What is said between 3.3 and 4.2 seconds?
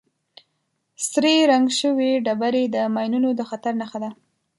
د خطر نښه ده.